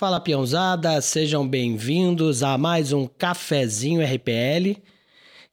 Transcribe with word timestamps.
Fala 0.00 0.18
peãozada, 0.18 0.98
sejam 1.02 1.46
bem-vindos 1.46 2.42
a 2.42 2.56
mais 2.56 2.90
um 2.90 3.06
cafezinho 3.06 4.02
RPL. 4.02 4.80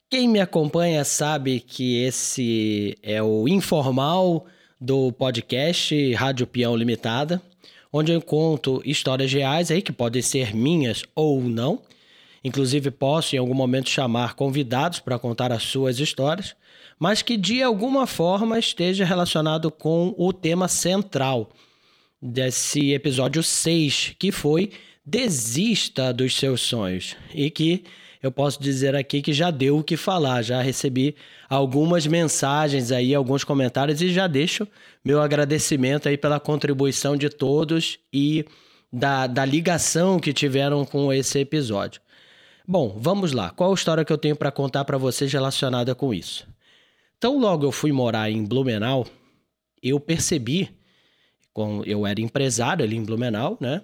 Quem 0.09 0.29
me 0.29 0.39
acompanha 0.39 1.03
sabe 1.03 1.59
que 1.59 1.97
esse 1.97 2.97
é 3.03 3.21
o 3.21 3.45
informal 3.49 4.45
do 4.79 5.11
podcast 5.11 6.13
Rádio 6.13 6.47
Peão 6.47 6.77
Limitada, 6.77 7.41
onde 7.91 8.13
eu 8.13 8.21
conto 8.21 8.81
histórias 8.85 9.33
reais 9.33 9.69
aí 9.69 9.81
que 9.81 9.91
podem 9.91 10.21
ser 10.21 10.55
minhas 10.55 11.03
ou 11.13 11.41
não. 11.41 11.81
Inclusive 12.41 12.89
posso 12.89 13.35
em 13.35 13.39
algum 13.39 13.53
momento 13.53 13.89
chamar 13.89 14.33
convidados 14.33 15.01
para 15.01 15.19
contar 15.19 15.51
as 15.51 15.63
suas 15.63 15.99
histórias, 15.99 16.55
mas 16.97 17.21
que 17.21 17.35
de 17.35 17.61
alguma 17.61 18.07
forma 18.07 18.57
esteja 18.57 19.03
relacionado 19.03 19.69
com 19.69 20.15
o 20.17 20.31
tema 20.31 20.69
central 20.69 21.51
desse 22.21 22.93
episódio 22.93 23.43
6, 23.43 24.15
que 24.19 24.31
foi 24.31 24.71
Desista 25.05 26.11
dos 26.11 26.35
seus 26.35 26.59
sonhos. 26.59 27.15
E 27.33 27.49
que 27.49 27.85
eu 28.21 28.29
posso 28.31 28.61
dizer 28.61 28.93
aqui 28.93 29.21
que 29.21 29.31
já 29.31 29.49
deu 29.49 29.77
o 29.77 29.83
que 29.83 29.95
falar, 29.95 30.41
já 30.41 30.61
recebi 30.61 31.15
algumas 31.49 32.05
mensagens 32.05 32.91
aí, 32.91 33.15
alguns 33.15 33.43
comentários 33.43 34.01
e 34.01 34.09
já 34.09 34.27
deixo 34.27 34.67
meu 35.05 35.21
agradecimento 35.21 36.09
aí 36.09 36.17
pela 36.17 36.39
contribuição 36.39 37.15
de 37.15 37.29
todos 37.29 37.99
e 38.11 38.43
da, 38.91 39.27
da 39.27 39.45
ligação 39.45 40.19
que 40.19 40.33
tiveram 40.33 40.83
com 40.83 41.13
esse 41.13 41.39
episódio. 41.39 42.01
Bom, 42.67 42.97
vamos 42.99 43.31
lá. 43.31 43.49
Qual 43.51 43.71
a 43.71 43.75
história 43.75 44.03
que 44.03 44.11
eu 44.11 44.17
tenho 44.17 44.35
para 44.35 44.51
contar 44.51 44.83
para 44.83 44.97
vocês 44.97 45.31
relacionada 45.31 45.95
com 45.95 46.13
isso? 46.13 46.45
Então, 47.17 47.39
logo 47.39 47.65
eu 47.65 47.71
fui 47.71 47.93
morar 47.93 48.29
em 48.29 48.43
Blumenau, 48.43 49.07
eu 49.81 49.99
percebi 49.99 50.69
eu 51.85 52.05
era 52.05 52.21
empresário 52.21 52.83
ali 52.83 52.95
em 52.95 53.03
Blumenau, 53.03 53.57
né? 53.59 53.81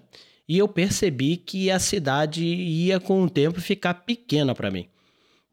E 0.48 0.58
eu 0.58 0.68
percebi 0.68 1.38
que 1.38 1.72
a 1.72 1.80
cidade 1.80 2.44
ia 2.44 3.00
com 3.00 3.24
o 3.24 3.30
tempo 3.30 3.62
ficar 3.62 3.94
pequena 3.94 4.54
para 4.54 4.70
mim. 4.70 4.88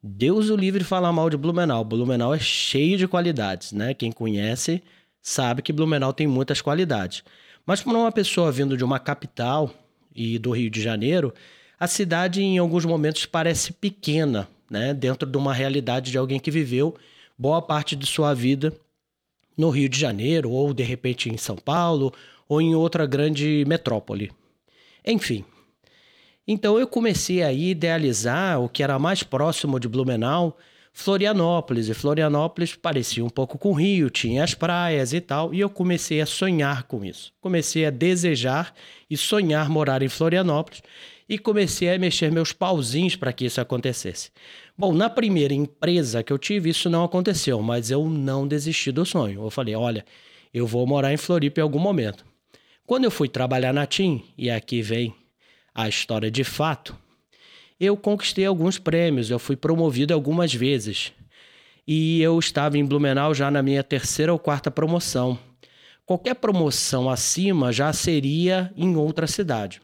Deus 0.03 0.49
o 0.49 0.55
livre 0.55 0.83
falar 0.83 1.11
mal 1.11 1.29
de 1.29 1.37
Blumenau. 1.37 1.83
Blumenau 1.83 2.33
é 2.33 2.39
cheio 2.39 2.97
de 2.97 3.07
qualidades, 3.07 3.71
né? 3.71 3.93
Quem 3.93 4.11
conhece 4.11 4.81
sabe 5.21 5.61
que 5.61 5.71
Blumenau 5.71 6.11
tem 6.11 6.27
muitas 6.27 6.59
qualidades. 6.59 7.23
Mas 7.65 7.81
para 7.81 7.93
uma 7.93 8.11
pessoa 8.11 8.51
vindo 8.51 8.75
de 8.75 8.83
uma 8.83 8.99
capital 8.99 9.71
e 10.13 10.39
do 10.39 10.51
Rio 10.51 10.69
de 10.69 10.81
Janeiro, 10.81 11.33
a 11.79 11.87
cidade 11.87 12.41
em 12.41 12.57
alguns 12.57 12.83
momentos 12.83 13.25
parece 13.25 13.71
pequena, 13.73 14.47
né? 14.69 14.93
Dentro 14.93 15.29
de 15.29 15.37
uma 15.37 15.53
realidade 15.53 16.11
de 16.11 16.17
alguém 16.17 16.39
que 16.39 16.51
viveu 16.51 16.95
boa 17.37 17.61
parte 17.61 17.95
de 17.95 18.05
sua 18.05 18.33
vida 18.33 18.73
no 19.61 19.69
Rio 19.69 19.87
de 19.87 19.99
Janeiro, 19.99 20.49
ou 20.49 20.73
de 20.73 20.81
repente 20.81 21.29
em 21.29 21.37
São 21.37 21.55
Paulo, 21.55 22.11
ou 22.49 22.59
em 22.59 22.73
outra 22.73 23.05
grande 23.05 23.63
metrópole. 23.67 24.31
Enfim. 25.05 25.45
Então 26.47 26.79
eu 26.79 26.87
comecei 26.87 27.43
a 27.43 27.53
idealizar 27.53 28.59
o 28.59 28.67
que 28.67 28.81
era 28.81 28.97
mais 28.97 29.21
próximo 29.21 29.79
de 29.79 29.87
Blumenau, 29.87 30.57
Florianópolis. 30.93 31.89
E 31.89 31.93
Florianópolis 31.93 32.75
parecia 32.75 33.23
um 33.23 33.29
pouco 33.29 33.57
com 33.57 33.69
o 33.69 33.73
Rio, 33.73 34.09
tinha 34.09 34.43
as 34.43 34.53
praias 34.53 35.13
e 35.13 35.21
tal, 35.21 35.53
e 35.53 35.59
eu 35.59 35.69
comecei 35.69 36.21
a 36.21 36.25
sonhar 36.25 36.83
com 36.83 37.03
isso. 37.03 37.33
Comecei 37.39 37.85
a 37.85 37.89
desejar 37.89 38.73
e 39.09 39.17
sonhar 39.17 39.69
morar 39.69 40.01
em 40.01 40.09
Florianópolis 40.09 40.81
e 41.27 41.37
comecei 41.37 41.89
a 41.93 41.97
mexer 41.97 42.31
meus 42.31 42.51
pauzinhos 42.51 43.15
para 43.15 43.31
que 43.31 43.45
isso 43.45 43.61
acontecesse. 43.61 44.31
Bom, 44.77 44.93
na 44.93 45.09
primeira 45.09 45.53
empresa 45.53 46.23
que 46.23 46.33
eu 46.33 46.37
tive, 46.37 46.69
isso 46.69 46.89
não 46.89 47.03
aconteceu, 47.03 47.61
mas 47.61 47.89
eu 47.89 48.09
não 48.09 48.47
desisti 48.47 48.91
do 48.91 49.05
sonho. 49.05 49.43
Eu 49.43 49.49
falei: 49.49 49.75
olha, 49.75 50.05
eu 50.53 50.67
vou 50.67 50.85
morar 50.85 51.13
em 51.13 51.17
Floripa 51.17 51.61
em 51.61 51.63
algum 51.63 51.79
momento. 51.79 52.25
Quando 52.85 53.05
eu 53.05 53.11
fui 53.11 53.29
trabalhar 53.29 53.73
na 53.73 53.85
TIM, 53.85 54.25
e 54.37 54.49
aqui 54.49 54.81
vem 54.81 55.15
a 55.73 55.87
história 55.87 56.29
de 56.29 56.43
fato, 56.43 56.93
eu 57.81 57.97
conquistei 57.97 58.45
alguns 58.45 58.77
prêmios, 58.77 59.31
eu 59.31 59.39
fui 59.39 59.55
promovido 59.55 60.13
algumas 60.13 60.53
vezes. 60.53 61.11
E 61.87 62.21
eu 62.21 62.37
estava 62.37 62.77
em 62.77 62.85
Blumenau 62.85 63.33
já 63.33 63.49
na 63.49 63.63
minha 63.63 63.83
terceira 63.83 64.31
ou 64.31 64.37
quarta 64.37 64.69
promoção. 64.69 65.37
Qualquer 66.05 66.35
promoção 66.35 67.09
acima 67.09 67.73
já 67.73 67.91
seria 67.91 68.71
em 68.77 68.95
outra 68.95 69.25
cidade. 69.25 69.81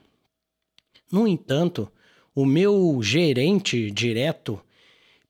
No 1.12 1.28
entanto, 1.28 1.91
o 2.36 2.46
meu 2.46 3.00
gerente 3.02 3.90
direto 3.90 4.62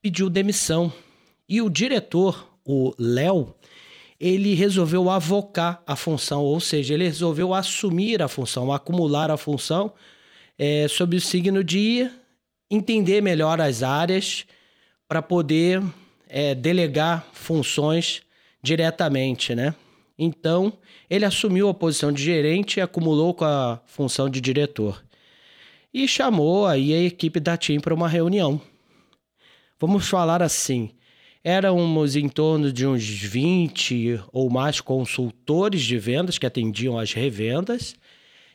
pediu 0.01 0.29
demissão 0.29 0.91
e 1.47 1.61
o 1.61 1.69
diretor, 1.69 2.50
o 2.66 2.94
Léo, 3.00 3.56
ele 4.19 4.56
resolveu 4.56 5.09
avocar 5.09 5.81
a 5.88 5.95
função, 5.95 6.44
ou 6.44 6.59
seja, 6.59 6.95
ele 6.95 7.06
resolveu 7.06 7.53
assumir 7.53 8.22
a 8.22 8.27
função, 8.27 8.73
acumular 8.73 9.31
a 9.31 9.38
função 9.38 9.94
é, 10.59 10.85
sob 10.89 11.16
o 11.16 11.22
signo 11.22 11.63
de 11.63 12.09
entender 12.69 13.22
melhor 13.22 13.59
as 13.61 13.83
áreas 13.83 14.45
para 15.07 15.22
poder 15.22 15.81
é, 16.28 16.53
delegar 16.53 17.25
funções 17.33 18.22
diretamente, 18.61 19.55
né? 19.55 19.73
Então, 20.19 20.73
ele 21.09 21.25
assumiu 21.25 21.69
a 21.69 21.73
posição 21.73 22.11
de 22.11 22.23
gerente 22.23 22.77
e 22.77 22.81
acumulou 22.81 23.33
com 23.33 23.45
a 23.45 23.79
função 23.85 24.29
de 24.29 24.41
diretor 24.41 25.03
e 25.94 26.07
chamou 26.07 26.67
aí 26.67 26.94
a 26.94 27.01
equipe 27.01 27.39
da 27.39 27.57
TIM 27.57 27.79
para 27.79 27.94
uma 27.94 28.07
reunião. 28.07 28.61
Vamos 29.79 30.07
falar 30.07 30.44
assim, 30.44 30.91
éramos 31.44 32.16
em 32.16 32.29
torno 32.29 32.72
de 32.72 32.85
uns 32.85 33.03
20 33.03 34.22
ou 34.31 34.50
mais 34.50 34.81
consultores 34.81 35.81
de 35.81 35.97
vendas 35.97 36.38
que 36.38 36.45
atendiam 36.45 37.00
as 37.00 37.13
revendas, 37.13 37.95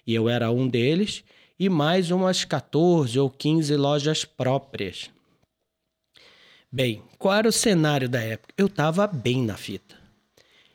e 0.06 0.14
eu 0.14 0.28
era 0.28 0.50
um 0.50 0.68
deles, 0.68 1.24
e 1.62 1.68
mais 1.68 2.10
umas 2.10 2.44
14 2.44 3.16
ou 3.20 3.30
15 3.30 3.76
lojas 3.76 4.24
próprias. 4.24 5.08
Bem, 6.72 7.00
qual 7.16 7.34
era 7.34 7.48
o 7.48 7.52
cenário 7.52 8.08
da 8.08 8.20
época? 8.20 8.52
Eu 8.58 8.66
estava 8.66 9.06
bem 9.06 9.44
na 9.44 9.56
fita. 9.56 9.94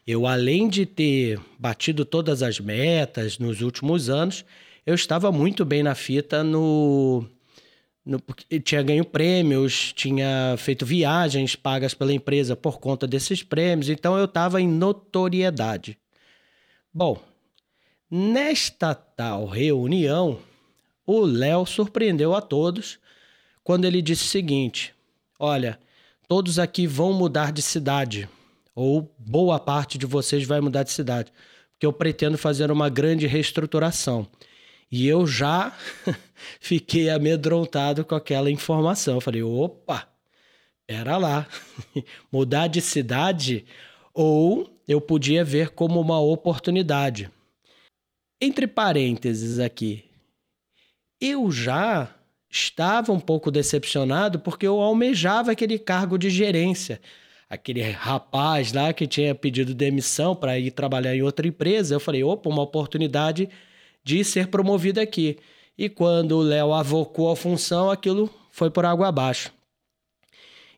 Eu, 0.08 0.26
além 0.26 0.70
de 0.70 0.86
ter 0.86 1.42
batido 1.60 2.06
todas 2.06 2.42
as 2.42 2.62
metas 2.62 3.38
nos 3.38 3.60
últimos 3.60 4.08
anos, 4.08 4.46
eu 4.86 4.96
estava 4.96 5.30
muito 5.30 5.66
bem 5.66 5.84
na 5.84 5.94
fita 5.94 6.42
no, 6.42 7.28
no 8.06 8.24
tinha 8.64 8.82
ganho 8.82 9.04
prêmios, 9.04 9.92
tinha 9.92 10.56
feito 10.58 10.86
viagens 10.86 11.54
pagas 11.54 11.94
pela 11.94 12.14
empresa 12.14 12.56
por 12.56 12.80
conta 12.80 13.06
desses 13.06 13.44
prêmios, 13.44 13.90
então 13.90 14.18
eu 14.18 14.24
estava 14.24 14.62
em 14.62 14.70
notoriedade. 14.70 15.98
Bom, 16.94 17.22
nesta 18.10 18.96
tal 18.96 19.48
reunião, 19.48 20.40
o 21.08 21.22
Léo 21.22 21.66
surpreendeu 21.66 22.36
a 22.36 22.42
todos 22.42 23.00
quando 23.64 23.86
ele 23.86 24.02
disse 24.02 24.26
o 24.26 24.28
seguinte: 24.28 24.94
Olha, 25.40 25.80
todos 26.28 26.60
aqui 26.60 26.86
vão 26.86 27.14
mudar 27.14 27.54
de 27.54 27.62
cidade, 27.62 28.30
ou 28.76 29.10
boa 29.18 29.58
parte 29.58 29.98
de 29.98 30.06
vocês 30.06 30.46
vai 30.46 30.60
mudar 30.60 30.84
de 30.84 30.92
cidade, 30.92 31.32
porque 31.72 31.86
eu 31.86 31.94
pretendo 31.94 32.38
fazer 32.38 32.70
uma 32.70 32.90
grande 32.90 33.26
reestruturação. 33.26 34.28
E 34.92 35.08
eu 35.08 35.26
já 35.26 35.76
fiquei 36.60 37.10
amedrontado 37.10 38.06
com 38.06 38.16
aquela 38.16 38.50
informação. 38.50 39.16
Eu 39.16 39.22
falei, 39.22 39.44
opa, 39.44 40.08
pera 40.86 41.18
lá, 41.18 41.48
mudar 42.32 42.68
de 42.68 42.80
cidade 42.80 43.66
ou 44.14 44.70
eu 44.88 45.02
podia 45.02 45.44
ver 45.44 45.72
como 45.72 46.00
uma 46.00 46.20
oportunidade. 46.20 47.30
Entre 48.42 48.66
parênteses 48.66 49.60
aqui, 49.60 50.07
eu 51.20 51.52
já 51.52 52.10
estava 52.50 53.12
um 53.12 53.20
pouco 53.20 53.52
decepcionado 53.52 54.40
porque 54.40 54.68
eu 54.68 54.80
almejava 54.80 55.52
aquele 55.52 55.78
cargo 55.78 56.18
de 56.18 56.30
gerência. 56.30 57.02
Aquele 57.50 57.82
rapaz 57.82 58.74
lá 58.74 58.92
que 58.92 59.08
tinha 59.08 59.34
pedido 59.34 59.74
demissão 59.74 60.36
para 60.36 60.60
ir 60.60 60.72
trabalhar 60.72 61.16
em 61.16 61.22
outra 61.22 61.48
empresa, 61.48 61.96
eu 61.96 62.00
falei, 62.00 62.24
opa, 62.24 62.50
uma 62.50 62.62
oportunidade 62.62 63.50
de 64.04 64.24
ser 64.24 64.48
promovido 64.48 65.00
aqui. 65.00 65.38
E 65.78 65.88
quando 65.88 66.34
o 66.34 66.42
Léo 66.42 66.74
avocou 66.74 67.32
a 67.32 67.36
função, 67.36 67.90
aquilo 67.90 68.30
foi 68.52 68.70
por 68.70 68.86
água 68.86 69.08
abaixo. 69.08 69.54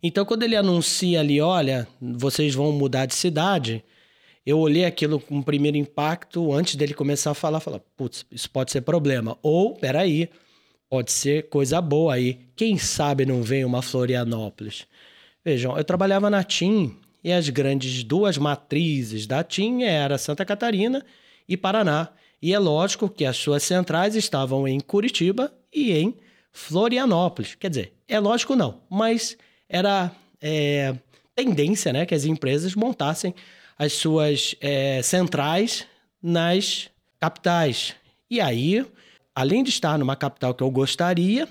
Então, 0.01 0.25
quando 0.25 0.43
ele 0.43 0.55
anuncia 0.55 1.19
ali, 1.19 1.41
olha, 1.41 1.87
vocês 1.99 2.53
vão 2.53 2.71
mudar 2.71 3.05
de 3.05 3.15
cidade, 3.15 3.83
eu 4.45 4.57
olhei 4.57 4.85
aquilo 4.85 5.19
com 5.19 5.35
um 5.35 5.41
primeiro 5.41 5.77
impacto 5.77 6.53
antes 6.53 6.75
dele 6.75 6.93
começar 6.93 7.31
a 7.31 7.35
falar, 7.35 7.59
falar, 7.59 7.79
putz, 7.95 8.25
isso 8.31 8.49
pode 8.49 8.71
ser 8.71 8.81
problema. 8.81 9.37
Ou, 9.41 9.75
peraí, 9.75 10.29
pode 10.89 11.11
ser 11.11 11.49
coisa 11.49 11.81
boa 11.81 12.15
aí. 12.15 12.39
Quem 12.55 12.77
sabe 12.77 13.25
não 13.25 13.43
vem 13.43 13.63
uma 13.63 13.81
Florianópolis? 13.81 14.87
Vejam, 15.43 15.77
eu 15.77 15.83
trabalhava 15.83 16.29
na 16.29 16.43
TIM 16.43 16.95
e 17.23 17.31
as 17.31 17.49
grandes 17.49 18.03
duas 18.03 18.37
matrizes 18.37 19.27
da 19.27 19.43
TIM 19.43 19.83
era 19.83 20.17
Santa 20.17 20.45
Catarina 20.45 21.05
e 21.47 21.55
Paraná. 21.55 22.09
E 22.41 22.53
é 22.53 22.59
lógico 22.59 23.09
que 23.09 23.25
as 23.25 23.37
suas 23.37 23.63
centrais 23.63 24.15
estavam 24.15 24.67
em 24.67 24.79
Curitiba 24.79 25.53
e 25.73 25.91
em 25.91 26.15
Florianópolis. 26.51 27.55
Quer 27.55 27.69
dizer, 27.69 27.93
é 28.07 28.19
lógico 28.19 28.55
não, 28.55 28.81
mas 28.89 29.37
era 29.67 30.11
é, 30.41 30.95
tendência 31.35 31.93
né, 31.93 32.05
que 32.05 32.15
as 32.15 32.25
empresas 32.25 32.75
montassem 32.75 33.35
as 33.79 33.93
suas 33.93 34.55
é, 34.61 35.01
centrais 35.01 35.87
nas 36.21 36.89
capitais. 37.19 37.95
E 38.29 38.39
aí 38.39 38.85
além 39.39 39.63
de 39.63 39.69
estar 39.69 39.97
numa 39.97 40.17
capital 40.17 40.53
que 40.53 40.61
eu 40.61 40.69
gostaria, 40.69 41.47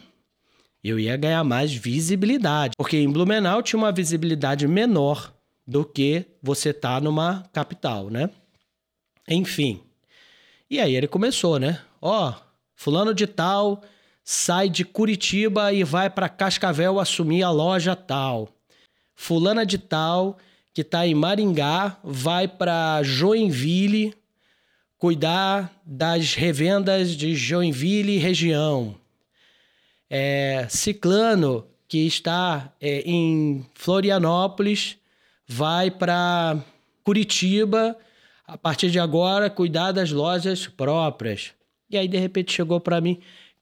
eu 0.85 1.01
ia 1.01 1.17
ganhar 1.17 1.43
mais 1.43 1.73
visibilidade. 1.73 2.75
Porque 2.77 2.99
em 2.99 3.11
Blumenau 3.11 3.63
tinha 3.63 3.79
uma 3.79 3.91
visibilidade 3.91 4.69
menor 4.69 5.33
do 5.67 5.87
que 5.87 6.27
você 6.43 6.71
tá 6.75 7.01
numa 7.01 7.45
capital, 7.51 8.11
né? 8.11 8.29
Enfim. 9.27 9.81
E 10.69 10.79
aí 10.79 10.95
ele 10.95 11.09
começou, 11.09 11.59
né? 11.59 11.81
Ó, 12.01 12.35
fulano 12.77 13.15
de 13.15 13.27
tal 13.27 13.83
sai 14.23 14.69
de 14.69 14.85
Curitiba 14.85 15.73
e 15.73 15.83
vai 15.83 16.11
para 16.11 16.29
Cascavel 16.29 17.01
assumir 17.01 17.43
a 17.43 17.51
loja 17.51 17.97
tal. 17.97 18.51
Fulana 19.15 19.65
de 19.65 19.79
tal 19.79 20.37
que 20.73 20.83
está 20.83 21.07
em 21.07 21.15
Maringá 21.15 21.99
vai 22.03 22.47
para 22.47 23.03
Joinville 23.03 24.15
cuidar 24.99 25.73
das 25.87 26.35
revendas 26.35 27.17
de 27.17 27.35
Joinville 27.35 28.17
e 28.17 28.19
região. 28.19 28.97
É, 30.11 30.67
Ciclano, 30.69 31.67
que 31.87 32.07
está 32.07 32.73
é, 32.81 33.03
em 33.07 33.65
Florianópolis, 33.75 34.97
vai 35.47 35.91
para 35.91 36.59
Curitiba, 37.05 37.97
a 38.47 38.59
partir 38.59 38.91
de 38.91 38.99
agora, 38.99 39.49
cuidar 39.49 39.93
das 39.93 40.11
lojas 40.11 40.67
próprias. 40.67 41.53
E 41.89 41.97
aí, 41.97 42.09
de 42.09 42.19
repente, 42.19 42.53
chegou 42.53 42.81
para 42.81 43.01
mim: 43.01 43.21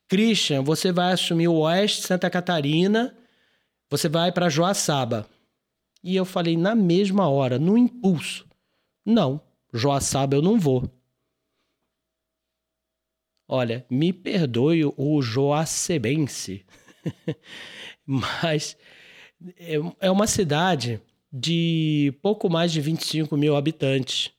Christian, 0.09 0.62
você 0.62 0.91
vai 0.91 1.12
assumir 1.12 1.49
o 1.49 1.59
Oeste 1.59 2.02
Santa 2.02 2.31
Catarina, 2.31 3.14
você 3.91 4.09
vai 4.09 4.32
para 4.32 4.49
Joaçaba. 4.49 5.29
E 6.06 6.14
eu 6.14 6.25
falei 6.25 6.56
na 6.56 6.73
mesma 6.73 7.29
hora, 7.29 7.58
no 7.58 7.76
impulso: 7.76 8.47
não, 9.05 9.41
Joaçaba 9.75 10.37
eu 10.37 10.41
não 10.41 10.56
vou. 10.56 10.88
Olha, 13.49 13.85
me 13.91 14.12
perdoe 14.12 14.85
o 14.85 15.20
joacebense, 15.20 16.64
mas 18.06 18.76
é, 19.58 19.75
é 19.99 20.08
uma 20.08 20.29
cidade 20.29 21.00
de 21.32 22.14
pouco 22.23 22.49
mais 22.49 22.70
de 22.70 22.81
25 22.81 23.37
mil 23.37 23.56
habitantes. 23.56 24.31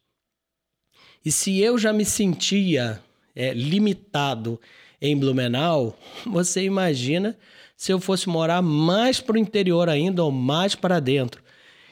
E 1.24 1.34
se 1.34 1.60
eu 1.60 1.78
já 1.78 1.92
me 1.92 2.06
sentia 2.06 3.04
é, 3.36 3.54
limitado 3.54 4.58
em 5.02 5.18
Blumenau, 5.18 6.00
você 6.26 6.64
imagina 6.64 7.38
se 7.76 7.92
eu 7.92 8.00
fosse 8.00 8.30
morar 8.30 8.62
mais 8.62 9.20
para 9.20 9.36
o 9.36 9.38
interior 9.38 9.90
ainda 9.90 10.24
ou 10.24 10.32
mais 10.32 10.74
para 10.74 11.02
dentro. 11.02 11.46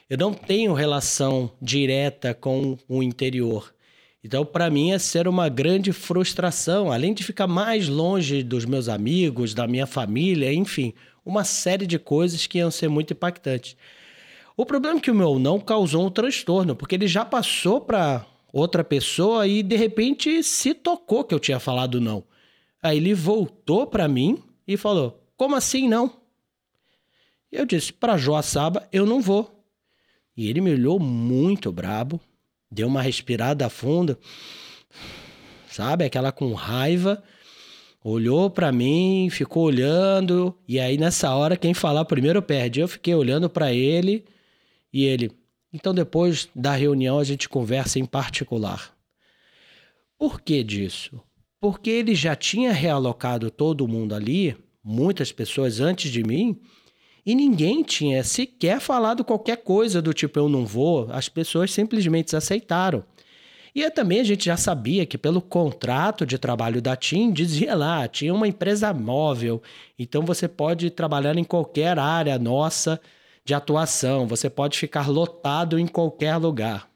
Eu 0.07 0.19
não 0.19 0.33
tenho 0.33 0.73
relação 0.73 1.51
direta 1.59 2.31
com 2.31 2.77
o 2.87 3.01
interior. 3.01 3.73
Então, 4.23 4.45
para 4.45 4.69
mim, 4.69 4.89
ia 4.89 4.99
ser 4.99 5.27
uma 5.27 5.49
grande 5.49 5.91
frustração, 5.91 6.91
além 6.91 7.11
de 7.11 7.23
ficar 7.23 7.47
mais 7.47 7.87
longe 7.87 8.43
dos 8.43 8.65
meus 8.65 8.87
amigos, 8.87 9.55
da 9.55 9.67
minha 9.67 9.87
família, 9.87 10.53
enfim, 10.53 10.93
uma 11.25 11.43
série 11.43 11.87
de 11.87 11.97
coisas 11.97 12.45
que 12.45 12.59
iam 12.59 12.69
ser 12.69 12.87
muito 12.87 13.13
impactantes. 13.13 13.75
O 14.55 14.63
problema 14.63 14.99
é 14.99 15.01
que 15.01 15.09
o 15.09 15.15
meu 15.15 15.39
não 15.39 15.59
causou 15.59 16.05
um 16.05 16.11
transtorno, 16.11 16.75
porque 16.75 16.93
ele 16.93 17.07
já 17.07 17.25
passou 17.25 17.81
para 17.81 18.25
outra 18.53 18.83
pessoa 18.83 19.47
e 19.47 19.63
de 19.63 19.75
repente 19.75 20.43
se 20.43 20.73
tocou 20.73 21.23
que 21.23 21.33
eu 21.33 21.39
tinha 21.39 21.59
falado 21.59 21.99
não. 21.99 22.23
Aí 22.81 22.97
ele 22.97 23.13
voltou 23.15 23.87
para 23.87 24.07
mim 24.07 24.41
e 24.67 24.77
falou: 24.77 25.19
Como 25.35 25.55
assim 25.55 25.89
não? 25.89 26.21
Eu 27.51 27.65
disse: 27.65 27.91
Para 27.91 28.17
Joaçaba 28.17 28.87
eu 28.91 29.05
não 29.05 29.19
vou. 29.19 29.54
E 30.35 30.49
ele 30.49 30.61
me 30.61 30.71
olhou 30.71 30.99
muito 30.99 31.71
brabo, 31.71 32.19
deu 32.69 32.87
uma 32.87 33.01
respirada 33.01 33.69
funda, 33.69 34.19
sabe? 35.67 36.03
Aquela 36.03 36.31
com 36.31 36.53
raiva, 36.53 37.23
olhou 38.03 38.49
para 38.49 38.71
mim, 38.71 39.29
ficou 39.31 39.63
olhando, 39.63 40.55
e 40.67 40.79
aí 40.79 40.97
nessa 40.97 41.33
hora 41.33 41.57
quem 41.57 41.73
falar 41.73 42.05
primeiro 42.05 42.41
perde. 42.41 42.79
Eu 42.79 42.87
fiquei 42.87 43.15
olhando 43.15 43.49
para 43.49 43.73
ele 43.73 44.25
e 44.91 45.05
ele, 45.05 45.31
então 45.73 45.93
depois 45.93 46.49
da 46.55 46.73
reunião 46.73 47.17
a 47.17 47.23
gente 47.23 47.47
conversa 47.47 47.97
em 47.97 48.05
particular. 48.05 48.93
Por 50.17 50.41
que 50.41 50.63
disso? 50.63 51.21
Porque 51.59 51.89
ele 51.89 52.13
já 52.13 52.35
tinha 52.35 52.71
realocado 52.71 53.49
todo 53.49 53.87
mundo 53.87 54.13
ali, 54.13 54.55
muitas 54.83 55.31
pessoas 55.31 55.79
antes 55.79 56.11
de 56.11 56.23
mim, 56.23 56.59
e 57.25 57.33
ninguém 57.33 57.81
tinha 57.81 58.23
sequer 58.23 58.79
falado 58.79 59.25
qualquer 59.25 59.57
coisa 59.57 60.01
do 60.01 60.13
tipo 60.13 60.37
eu 60.37 60.47
não 60.47 60.65
vou, 60.65 61.07
as 61.11 61.27
pessoas 61.27 61.73
simplesmente 61.73 62.35
aceitaram. 62.35 63.03
E 63.73 63.89
também 63.91 64.21
a 64.21 64.23
gente 64.23 64.45
já 64.45 64.55
sabia 64.55 65.05
que 65.05 65.17
pelo 65.17 65.41
contrato 65.41 66.25
de 66.25 66.37
trabalho 66.37 66.81
da 66.81 66.95
TIM 66.95 67.33
dizia 67.33 67.75
lá, 67.75 68.07
tinha 68.07 68.33
uma 68.33 68.47
empresa 68.47 68.93
móvel, 68.93 69.61
então 69.99 70.21
você 70.21 70.47
pode 70.47 70.89
trabalhar 70.89 71.35
em 71.37 71.43
qualquer 71.43 71.99
área 71.99 72.39
nossa 72.39 73.01
de 73.43 73.53
atuação, 73.53 74.27
você 74.27 74.49
pode 74.49 74.77
ficar 74.77 75.09
lotado 75.09 75.77
em 75.77 75.87
qualquer 75.87 76.37
lugar. 76.37 76.87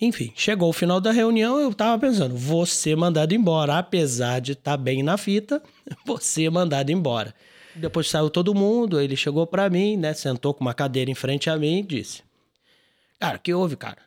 Enfim, 0.00 0.32
chegou 0.34 0.70
o 0.70 0.74
final 0.74 1.00
da 1.00 1.10
reunião, 1.10 1.58
eu 1.58 1.70
estava 1.70 1.98
pensando, 1.98 2.36
ser 2.66 2.96
mandado 2.96 3.34
embora, 3.34 3.78
apesar 3.78 4.40
de 4.40 4.52
estar 4.52 4.72
tá 4.72 4.76
bem 4.76 5.02
na 5.02 5.18
fita, 5.18 5.62
ser 6.20 6.50
mandado 6.50 6.90
embora. 6.90 7.34
Depois 7.78 8.08
saiu 8.08 8.30
todo 8.30 8.54
mundo, 8.54 9.00
ele 9.00 9.16
chegou 9.16 9.46
para 9.46 9.68
mim, 9.68 9.96
né? 9.96 10.14
Sentou 10.14 10.54
com 10.54 10.62
uma 10.62 10.74
cadeira 10.74 11.10
em 11.10 11.14
frente 11.14 11.50
a 11.50 11.56
mim 11.56 11.80
e 11.80 11.82
disse: 11.82 12.22
Cara, 13.18 13.36
o 13.36 13.40
que 13.40 13.52
houve, 13.52 13.76
cara? 13.76 13.98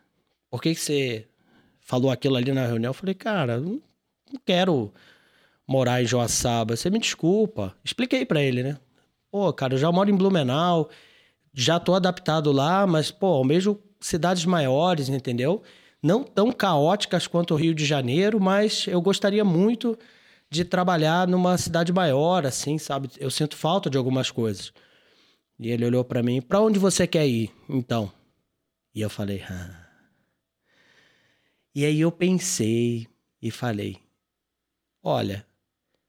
Por 0.49 0.61
que, 0.61 0.73
que 0.73 0.81
você 0.81 1.27
falou 1.81 2.11
aquilo 2.11 2.35
ali 2.35 2.51
na 2.51 2.65
reunião? 2.65 2.89
Eu 2.89 2.93
falei, 2.93 3.15
cara, 3.15 3.59
não 3.59 3.81
quero 4.45 4.91
morar 5.67 6.01
em 6.01 6.05
Joaçaba. 6.05 6.75
Você 6.75 6.89
me 6.89 6.99
desculpa. 6.99 7.75
Expliquei 7.83 8.25
para 8.25 8.41
ele, 8.41 8.63
né? 8.63 8.77
Pô, 9.31 9.51
cara, 9.53 9.75
eu 9.75 9.77
já 9.77 9.91
moro 9.91 10.09
em 10.09 10.15
Blumenau, 10.15 10.89
já 11.53 11.79
tô 11.79 11.93
adaptado 11.93 12.51
lá, 12.51 12.87
mas, 12.87 13.11
pô, 13.11 13.43
mesmo 13.43 13.79
cidades 13.99 14.45
maiores, 14.45 15.09
entendeu? 15.09 15.61
Não 16.01 16.23
tão 16.23 16.51
caóticas 16.51 17.27
quanto 17.27 17.53
o 17.53 17.57
Rio 17.57 17.75
de 17.75 17.85
Janeiro, 17.85 18.39
mas 18.39 18.87
eu 18.87 18.99
gostaria 19.01 19.45
muito 19.45 19.97
de 20.49 20.65
trabalhar 20.65 21.27
numa 21.27 21.57
cidade 21.57 21.93
maior, 21.93 22.45
assim, 22.45 22.77
sabe? 22.77 23.09
Eu 23.17 23.29
sinto 23.29 23.55
falta 23.55 23.89
de 23.89 23.97
algumas 23.97 24.31
coisas. 24.31 24.73
E 25.59 25.69
ele 25.69 25.85
olhou 25.85 26.03
para 26.03 26.23
mim: 26.23 26.41
"Para 26.41 26.61
onde 26.61 26.79
você 26.79 27.05
quer 27.05 27.27
ir?" 27.27 27.51
Então. 27.67 28.11
E 28.93 29.01
eu 29.01 29.09
falei: 29.09 29.43
ah. 29.49 29.87
E 31.75 31.85
aí 31.85 32.01
eu 32.01 32.11
pensei 32.11 33.07
e 33.41 33.51
falei: 33.51 33.97
"Olha, 35.03 35.45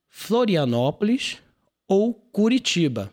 Florianópolis 0.09 1.39
ou 1.87 2.15
Curitiba?" 2.15 3.13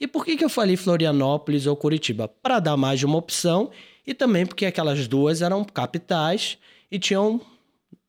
E 0.00 0.06
por 0.06 0.24
que, 0.24 0.36
que 0.36 0.44
eu 0.44 0.48
falei 0.48 0.78
Florianópolis 0.78 1.66
ou 1.66 1.76
Curitiba? 1.76 2.26
Para 2.26 2.58
dar 2.58 2.76
mais 2.76 2.98
de 2.98 3.04
uma 3.04 3.18
opção 3.18 3.70
e 4.06 4.14
também 4.14 4.46
porque 4.46 4.64
aquelas 4.64 5.06
duas 5.06 5.42
eram 5.42 5.62
capitais 5.62 6.56
e 6.90 6.98
tinham 6.98 7.38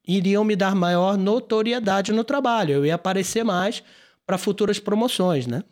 iriam 0.08 0.44
me 0.44 0.56
dar 0.56 0.76
maior 0.76 1.18
notoriedade 1.18 2.12
no 2.12 2.24
trabalho. 2.24 2.74
Eu 2.74 2.86
ia 2.86 2.96
aparecer 2.96 3.44
mais 3.44 3.84
para 4.26 4.38
futuras 4.38 4.80
promoções, 4.80 5.48
né? 5.48 5.64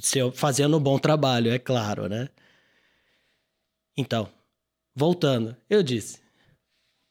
Se 0.00 0.18
eu 0.18 0.30
fazendo 0.30 0.76
um 0.76 0.80
bom 0.80 0.98
trabalho, 0.98 1.50
é 1.50 1.58
claro, 1.58 2.08
né? 2.08 2.28
Então, 3.96 4.28
voltando, 4.94 5.56
eu 5.68 5.82
disse, 5.82 6.20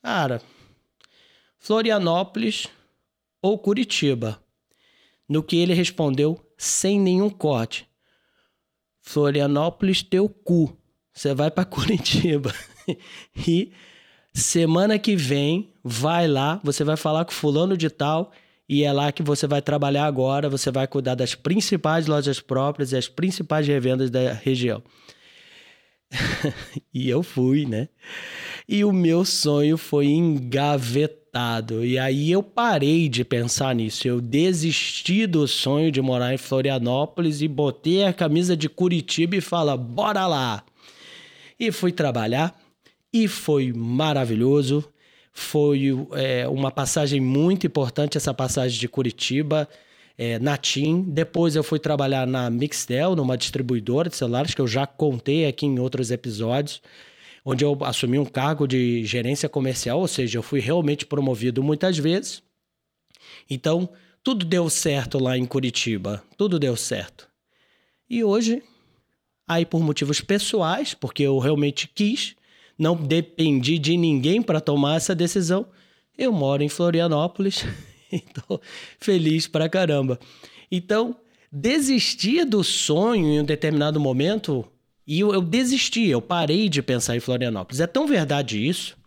cara, 0.01 0.41
Florianópolis 1.57 2.67
ou 3.41 3.57
Curitiba? 3.57 4.41
No 5.27 5.43
que 5.43 5.57
ele 5.57 5.73
respondeu 5.73 6.43
sem 6.57 6.99
nenhum 6.99 7.29
corte. 7.29 7.87
Florianópolis, 9.01 10.01
teu 10.01 10.27
cu. 10.27 10.75
Você 11.13 11.33
vai 11.33 11.51
para 11.51 11.65
Curitiba. 11.65 12.53
e 13.47 13.71
semana 14.33 14.97
que 14.97 15.15
vem 15.15 15.73
vai 15.89 16.27
lá, 16.27 16.59
você 16.63 16.83
vai 16.83 16.95
falar 16.95 17.25
com 17.25 17.31
fulano 17.31 17.75
de 17.75 17.89
tal 17.89 18.31
e 18.67 18.83
é 18.83 18.93
lá 18.93 19.11
que 19.11 19.23
você 19.23 19.47
vai 19.47 19.61
trabalhar 19.61 20.05
agora, 20.05 20.47
você 20.47 20.69
vai 20.69 20.87
cuidar 20.87 21.15
das 21.15 21.33
principais 21.33 22.05
lojas 22.05 22.39
próprias 22.39 22.91
e 22.91 22.97
as 22.97 23.07
principais 23.07 23.67
revendas 23.67 24.11
da 24.11 24.31
região. 24.31 24.83
e 26.93 27.09
eu 27.09 27.23
fui, 27.23 27.65
né? 27.65 27.89
E 28.67 28.85
o 28.85 28.91
meu 28.91 29.25
sonho 29.25 29.75
foi 29.75 30.05
engavetado. 30.05 31.83
E 31.83 31.97
aí 31.97 32.31
eu 32.31 32.43
parei 32.43 33.09
de 33.09 33.25
pensar 33.25 33.73
nisso. 33.73 34.07
Eu 34.07 34.21
desisti 34.21 35.25
do 35.25 35.47
sonho 35.47 35.91
de 35.91 36.01
morar 36.01 36.31
em 36.33 36.37
Florianópolis 36.37 37.41
e 37.41 37.47
botei 37.47 38.03
a 38.03 38.13
camisa 38.13 38.55
de 38.55 38.69
Curitiba 38.69 39.35
e 39.35 39.41
fala: 39.41 39.75
"Bora 39.75 40.27
lá". 40.27 40.63
E 41.59 41.71
fui 41.71 41.91
trabalhar 41.91 42.55
e 43.11 43.27
foi 43.27 43.73
maravilhoso. 43.73 44.87
Foi 45.39 45.87
é, 46.15 46.45
uma 46.49 46.69
passagem 46.69 47.21
muito 47.21 47.65
importante, 47.65 48.17
essa 48.17 48.33
passagem 48.33 48.77
de 48.77 48.89
Curitiba, 48.89 49.69
é, 50.17 50.37
na 50.37 50.57
TIM. 50.57 51.01
Depois 51.01 51.55
eu 51.55 51.63
fui 51.63 51.79
trabalhar 51.79 52.27
na 52.27 52.49
Mixtel, 52.49 53.15
numa 53.15 53.37
distribuidora 53.37 54.09
de 54.09 54.17
celulares, 54.17 54.53
que 54.53 54.59
eu 54.59 54.67
já 54.67 54.85
contei 54.85 55.47
aqui 55.47 55.65
em 55.65 55.79
outros 55.79 56.11
episódios, 56.11 56.81
onde 57.45 57.63
eu 57.63 57.77
assumi 57.85 58.19
um 58.19 58.25
cargo 58.25 58.67
de 58.67 59.05
gerência 59.05 59.47
comercial, 59.47 60.01
ou 60.01 60.09
seja, 60.09 60.37
eu 60.37 60.43
fui 60.43 60.59
realmente 60.59 61.05
promovido 61.05 61.63
muitas 61.63 61.97
vezes. 61.97 62.43
Então, 63.49 63.89
tudo 64.21 64.45
deu 64.45 64.69
certo 64.69 65.17
lá 65.17 65.37
em 65.37 65.45
Curitiba, 65.45 66.21
tudo 66.35 66.59
deu 66.59 66.75
certo. 66.75 67.29
E 68.09 68.25
hoje, 68.25 68.61
aí 69.47 69.65
por 69.65 69.79
motivos 69.81 70.19
pessoais, 70.19 70.93
porque 70.93 71.23
eu 71.23 71.39
realmente 71.39 71.87
quis, 71.87 72.35
não 72.79 72.95
dependi 72.95 73.77
de 73.77 73.97
ninguém 73.97 74.41
para 74.41 74.61
tomar 74.61 74.95
essa 74.95 75.13
decisão, 75.13 75.67
eu 76.17 76.31
moro 76.31 76.63
em 76.63 76.69
Florianópolis, 76.69 77.65
estou 78.09 78.61
feliz 78.97 79.47
pra 79.47 79.67
caramba. 79.67 80.17
Então, 80.71 81.15
desistir 81.51 82.45
do 82.45 82.63
sonho 82.63 83.27
em 83.27 83.41
um 83.41 83.43
determinado 83.43 83.99
momento, 83.99 84.65
e 85.05 85.19
eu, 85.19 85.33
eu 85.33 85.41
desisti, 85.41 86.07
eu 86.07 86.21
parei 86.21 86.69
de 86.69 86.81
pensar 86.81 87.17
em 87.17 87.19
Florianópolis. 87.19 87.81
É 87.81 87.87
tão 87.87 88.07
verdade 88.07 88.65
isso 88.65 88.97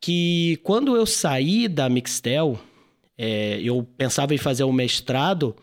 que 0.00 0.58
quando 0.64 0.96
eu 0.96 1.06
saí 1.06 1.68
da 1.68 1.88
Mixtel, 1.88 2.58
é, 3.16 3.60
eu 3.62 3.86
pensava 3.96 4.34
em 4.34 4.38
fazer 4.38 4.64
um 4.64 4.72
mestrado 4.72 5.56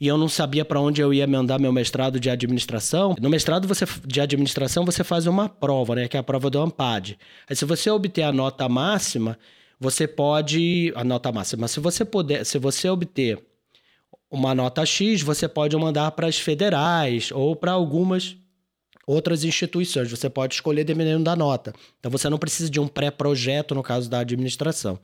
e 0.00 0.06
eu 0.06 0.16
não 0.16 0.28
sabia 0.28 0.64
para 0.64 0.80
onde 0.80 1.00
eu 1.00 1.12
ia 1.12 1.26
mandar 1.26 1.58
meu 1.58 1.72
mestrado 1.72 2.20
de 2.20 2.30
administração. 2.30 3.16
No 3.20 3.28
mestrado 3.28 3.66
você, 3.66 3.84
de 4.06 4.20
administração 4.20 4.84
você 4.84 5.02
faz 5.02 5.26
uma 5.26 5.48
prova, 5.48 5.94
né, 5.94 6.08
que 6.08 6.16
é 6.16 6.20
a 6.20 6.22
prova 6.22 6.48
do 6.48 6.60
AMPAD. 6.60 7.18
Aí 7.48 7.56
se 7.56 7.64
você 7.64 7.90
obter 7.90 8.22
a 8.22 8.32
nota 8.32 8.68
máxima, 8.68 9.38
você 9.80 10.06
pode 10.06 10.92
a 10.94 11.02
nota 11.02 11.32
máxima. 11.32 11.66
Se 11.66 11.80
você 11.80 12.04
puder, 12.04 12.44
se 12.44 12.58
você 12.58 12.88
obter 12.88 13.42
uma 14.30 14.54
nota 14.54 14.84
X, 14.84 15.22
você 15.22 15.48
pode 15.48 15.76
mandar 15.76 16.10
para 16.12 16.26
as 16.26 16.38
federais 16.38 17.30
ou 17.32 17.56
para 17.56 17.72
algumas 17.72 18.36
outras 19.06 19.42
instituições. 19.42 20.10
Você 20.10 20.28
pode 20.28 20.54
escolher 20.54 20.84
dependendo 20.84 21.24
da 21.24 21.34
nota. 21.34 21.72
Então 21.98 22.10
você 22.10 22.28
não 22.28 22.38
precisa 22.38 22.70
de 22.70 22.78
um 22.78 22.86
pré-projeto 22.86 23.74
no 23.74 23.82
caso 23.82 24.08
da 24.08 24.20
administração. 24.20 24.98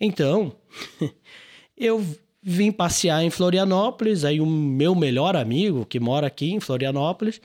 Então, 0.00 0.54
eu 1.76 2.04
vim 2.48 2.70
passear 2.70 3.24
em 3.24 3.30
Florianópolis, 3.30 4.24
aí 4.24 4.40
o 4.40 4.46
meu 4.46 4.94
melhor 4.94 5.34
amigo, 5.34 5.84
que 5.84 5.98
mora 5.98 6.28
aqui 6.28 6.52
em 6.52 6.60
Florianópolis, 6.60 7.40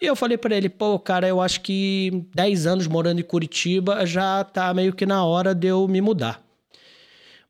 e 0.00 0.06
eu 0.06 0.16
falei 0.16 0.38
para 0.38 0.56
ele, 0.56 0.70
pô, 0.70 0.98
cara, 0.98 1.28
eu 1.28 1.42
acho 1.42 1.60
que 1.60 2.24
10 2.34 2.66
anos 2.66 2.86
morando 2.86 3.20
em 3.20 3.22
Curitiba 3.22 4.06
já 4.06 4.42
tá 4.44 4.72
meio 4.72 4.94
que 4.94 5.04
na 5.04 5.22
hora 5.22 5.54
de 5.54 5.66
eu 5.66 5.86
me 5.86 6.00
mudar. 6.00 6.42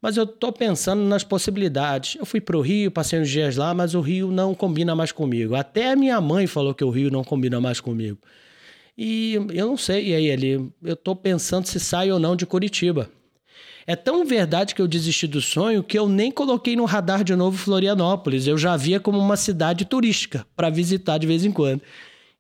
Mas 0.03 0.17
eu 0.17 0.27
tô 0.27 0.53
pensando 0.53 1.03
nas 1.03 1.23
possibilidades. 1.23 2.17
Eu 2.17 2.27
fui 2.27 2.41
pro 2.41 2.61
Rio, 2.61 2.91
passei 2.91 3.21
uns 3.21 3.31
dias 3.31 3.57
lá, 3.57 3.73
mas 3.73 3.95
o 3.95 4.01
Rio 4.01 4.33
não 4.33 4.53
combina 4.53 4.95
mais 4.95 5.13
comigo. 5.13 5.55
Até 5.55 5.93
a 5.93 5.97
minha 5.97 6.21
mãe 6.21 6.47
falou 6.49 6.75
que 6.75 6.85
o 6.85 6.91
Rio 6.91 7.11
não 7.11 7.23
combina 7.23 7.61
mais 7.61 7.81
comigo. 7.81 8.19
E 8.99 9.35
eu 9.53 9.67
não 9.67 9.77
sei, 9.77 10.09
e 10.09 10.15
aí 10.15 10.27
ele, 10.27 10.71
eu 10.83 10.97
tô 10.97 11.15
pensando 11.15 11.67
se 11.67 11.79
sai 11.79 12.11
ou 12.11 12.19
não 12.19 12.35
de 12.35 12.47
Curitiba. 12.47 13.09
É 13.87 13.95
tão 13.95 14.25
verdade 14.25 14.75
que 14.75 14.83
eu 14.83 14.89
desisti 14.89 15.29
do 15.29 15.41
sonho 15.41 15.85
que 15.85 15.97
eu 15.97 16.09
nem 16.09 16.31
coloquei 16.33 16.75
no 16.75 16.85
radar 16.85 17.23
de 17.23 17.37
novo 17.37 17.57
Florianópolis. 17.57 18.47
Eu 18.47 18.59
já 18.59 18.77
via 18.77 18.99
como 18.99 19.19
uma 19.19 19.37
cidade 19.37 19.85
turística 19.85 20.45
para 20.57 20.69
visitar 20.69 21.19
de 21.19 21.27
vez 21.27 21.45
em 21.45 21.53
quando. 21.53 21.83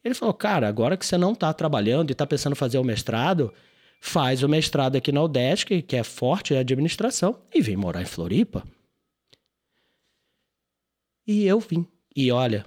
Ele 0.04 0.14
falou: 0.14 0.34
Cara, 0.34 0.66
agora 0.66 0.96
que 0.96 1.06
você 1.06 1.16
não 1.16 1.32
está 1.32 1.52
trabalhando 1.52 2.10
e 2.10 2.12
está 2.12 2.26
pensando 2.26 2.54
em 2.54 2.56
fazer 2.56 2.78
o 2.78 2.84
mestrado, 2.84 3.52
faz 4.00 4.42
o 4.42 4.48
mestrado 4.48 4.96
aqui 4.96 5.12
na 5.12 5.22
UDESC, 5.22 5.82
que 5.82 5.96
é 5.96 6.02
forte 6.02 6.52
em 6.52 6.58
administração, 6.58 7.38
e 7.54 7.60
vem 7.60 7.76
morar 7.76 8.02
em 8.02 8.06
Floripa. 8.06 8.64
E 11.24 11.44
eu 11.44 11.60
vim. 11.60 11.86
E 12.14 12.32
olha, 12.32 12.66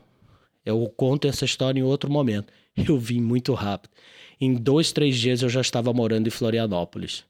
eu 0.65 0.87
conto 0.95 1.27
essa 1.27 1.43
história 1.43 1.79
em 1.79 1.83
outro 1.83 2.09
momento. 2.09 2.53
Eu 2.87 2.97
vim 2.97 3.19
muito 3.19 3.53
rápido. 3.53 3.91
Em 4.39 4.53
dois, 4.53 4.93
três 4.93 5.17
dias 5.17 5.41
eu 5.41 5.49
já 5.49 5.59
estava 5.59 5.91
morando 5.91 6.27
em 6.27 6.29
Florianópolis. 6.29 7.25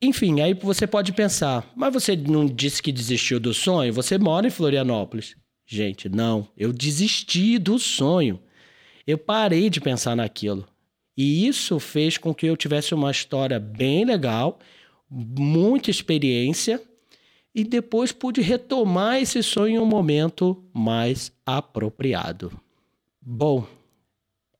Enfim, 0.00 0.40
aí 0.40 0.54
você 0.54 0.86
pode 0.86 1.12
pensar, 1.12 1.70
mas 1.74 1.92
você 1.92 2.14
não 2.14 2.46
disse 2.46 2.82
que 2.82 2.92
desistiu 2.92 3.40
do 3.40 3.52
sonho? 3.52 3.92
Você 3.92 4.16
mora 4.16 4.46
em 4.46 4.50
Florianópolis. 4.50 5.34
Gente, 5.66 6.08
não, 6.08 6.48
eu 6.56 6.72
desisti 6.72 7.58
do 7.58 7.78
sonho. 7.78 8.40
Eu 9.06 9.18
parei 9.18 9.68
de 9.68 9.80
pensar 9.80 10.14
naquilo. 10.14 10.66
E 11.16 11.48
isso 11.48 11.80
fez 11.80 12.16
com 12.16 12.32
que 12.32 12.46
eu 12.46 12.56
tivesse 12.56 12.94
uma 12.94 13.10
história 13.10 13.58
bem 13.58 14.04
legal, 14.04 14.60
muita 15.10 15.90
experiência, 15.90 16.80
e 17.52 17.64
depois 17.64 18.12
pude 18.12 18.40
retomar 18.40 19.20
esse 19.20 19.42
sonho 19.42 19.74
em 19.74 19.78
um 19.80 19.84
momento 19.84 20.62
mais 20.72 21.32
apropriado. 21.44 22.52
Bom, 23.20 23.66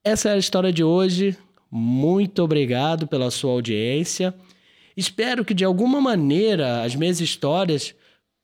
essa 0.03 0.31
é 0.31 0.33
a 0.33 0.39
história 0.39 0.73
de 0.73 0.83
hoje. 0.83 1.37
Muito 1.71 2.43
obrigado 2.43 3.07
pela 3.07 3.31
sua 3.31 3.53
audiência. 3.53 4.35
Espero 4.99 5.45
que 5.45 5.55
de 5.55 5.65
alguma 5.65 6.01
maneira 6.01 6.83
as 6.83 6.97
minhas 6.97 7.21
histórias 7.21 7.95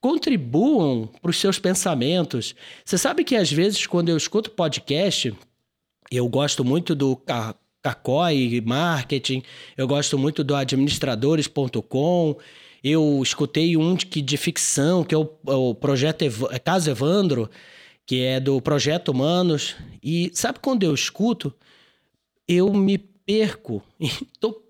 contribuam 0.00 1.08
para 1.20 1.32
os 1.32 1.40
seus 1.40 1.58
pensamentos. 1.58 2.54
Você 2.84 2.96
sabe 2.96 3.24
que 3.24 3.34
às 3.34 3.50
vezes 3.50 3.88
quando 3.88 4.08
eu 4.08 4.16
escuto 4.16 4.52
podcast, 4.52 5.36
eu 6.12 6.28
gosto 6.28 6.64
muito 6.64 6.94
do 6.94 7.20
Cacói 7.82 8.62
Marketing, 8.64 9.42
eu 9.76 9.88
gosto 9.88 10.16
muito 10.16 10.44
do 10.44 10.54
administradores.com. 10.54 12.36
Eu 12.84 13.20
escutei 13.20 13.76
um 13.76 13.96
de, 13.96 14.22
de 14.22 14.36
ficção, 14.36 15.02
que 15.02 15.12
é 15.12 15.18
o, 15.18 15.28
o 15.44 15.74
projeto 15.74 16.22
Ev 16.22 16.44
é 16.52 16.58
Caso 16.60 16.88
Evandro, 16.88 17.50
que 18.06 18.22
é 18.22 18.38
do 18.38 18.62
Projeto 18.62 19.08
Humanos. 19.08 19.74
E 20.00 20.30
sabe 20.32 20.60
quando 20.60 20.84
eu 20.84 20.94
escuto, 20.94 21.52
eu 22.46 22.72
me 22.72 22.96
perco. 22.96 23.82
Estou 23.98 24.63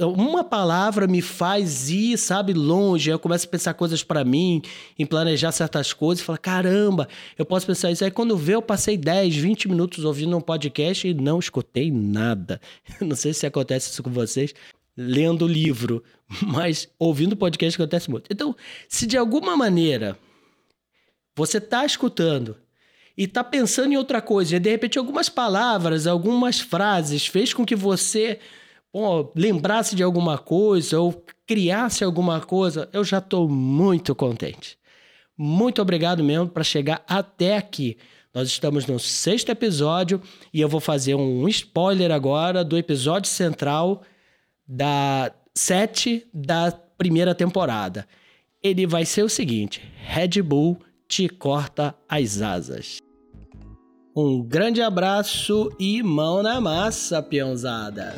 uma 0.00 0.44
palavra 0.44 1.06
me 1.06 1.22
faz 1.22 1.88
ir, 1.88 2.18
sabe, 2.18 2.52
longe. 2.52 3.10
Eu 3.10 3.18
começo 3.18 3.46
a 3.46 3.50
pensar 3.50 3.74
coisas 3.74 4.02
para 4.02 4.24
mim, 4.24 4.62
em 4.98 5.06
planejar 5.06 5.52
certas 5.52 5.92
coisas, 5.92 6.22
e 6.22 6.24
falar, 6.24 6.38
caramba, 6.38 7.08
eu 7.38 7.44
posso 7.44 7.66
pensar 7.66 7.90
isso. 7.90 8.04
Aí 8.04 8.10
quando 8.10 8.36
vê, 8.36 8.54
eu 8.54 8.62
passei 8.62 8.96
10, 8.96 9.36
20 9.36 9.68
minutos 9.68 10.04
ouvindo 10.04 10.36
um 10.36 10.40
podcast 10.40 11.06
e 11.06 11.14
não 11.14 11.38
escutei 11.38 11.90
nada. 11.90 12.60
Não 13.00 13.16
sei 13.16 13.32
se 13.32 13.46
acontece 13.46 13.90
isso 13.90 14.02
com 14.02 14.10
vocês, 14.10 14.54
lendo 14.96 15.46
livro, 15.46 16.02
mas 16.42 16.88
ouvindo 16.98 17.36
podcast 17.36 17.80
acontece 17.80 18.10
muito. 18.10 18.26
Então, 18.30 18.54
se 18.88 19.06
de 19.06 19.16
alguma 19.16 19.56
maneira 19.56 20.18
você 21.36 21.58
está 21.58 21.84
escutando 21.84 22.56
e 23.16 23.24
está 23.24 23.42
pensando 23.44 23.92
em 23.92 23.96
outra 23.96 24.20
coisa, 24.20 24.56
e 24.56 24.60
de 24.60 24.70
repente 24.70 24.98
algumas 24.98 25.28
palavras, 25.28 26.06
algumas 26.06 26.60
frases 26.60 27.26
fez 27.26 27.52
com 27.52 27.64
que 27.64 27.76
você 27.76 28.38
pô, 28.94 29.32
lembrasse 29.34 29.96
de 29.96 30.04
alguma 30.04 30.38
coisa 30.38 31.00
ou 31.00 31.24
criasse 31.44 32.04
alguma 32.04 32.40
coisa, 32.40 32.88
eu 32.92 33.02
já 33.02 33.18
estou 33.18 33.48
muito 33.48 34.14
contente. 34.14 34.78
Muito 35.36 35.82
obrigado 35.82 36.22
mesmo 36.22 36.48
para 36.48 36.62
chegar 36.62 37.02
até 37.08 37.56
aqui. 37.56 37.98
Nós 38.32 38.46
estamos 38.46 38.86
no 38.86 39.00
sexto 39.00 39.48
episódio 39.48 40.22
e 40.52 40.60
eu 40.60 40.68
vou 40.68 40.78
fazer 40.78 41.16
um 41.16 41.48
spoiler 41.48 42.12
agora 42.12 42.62
do 42.62 42.78
episódio 42.78 43.28
central 43.28 44.02
da 44.64 45.32
sete 45.52 46.24
da 46.32 46.70
primeira 46.96 47.34
temporada. 47.34 48.06
Ele 48.62 48.86
vai 48.86 49.04
ser 49.04 49.24
o 49.24 49.28
seguinte: 49.28 49.82
Red 50.04 50.40
Bull 50.40 50.78
te 51.08 51.28
corta 51.28 51.96
as 52.08 52.40
asas. 52.40 52.98
Um 54.16 54.40
grande 54.40 54.80
abraço 54.80 55.68
e 55.80 56.00
mão 56.00 56.44
na 56.44 56.60
massa, 56.60 57.20
peãozada! 57.20 58.14